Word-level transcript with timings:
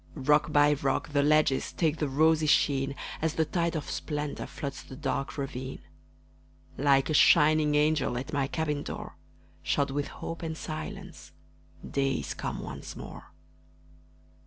Rock 0.15 0.51
by 0.51 0.73
rock 0.73 1.09
the 1.09 1.21
ledges 1.21 1.71
Take 1.71 1.97
the 1.97 2.09
rosy 2.09 2.47
sheen, 2.47 2.95
As 3.21 3.35
the 3.35 3.45
tide 3.45 3.75
of 3.75 3.87
splendor 3.87 4.47
Floods 4.47 4.81
the 4.81 4.95
dark 4.95 5.37
ravine. 5.37 5.83
Like 6.75 7.11
a 7.11 7.13
shining 7.13 7.75
angel 7.75 8.17
At 8.17 8.33
my 8.33 8.47
cabin 8.47 8.81
door, 8.81 9.15
Shod 9.61 9.91
with 9.91 10.07
hope 10.07 10.41
and 10.41 10.57
silence, 10.57 11.33
Day 11.87 12.13
is 12.13 12.33
come 12.33 12.63
once 12.63 12.95
more. 12.95 13.25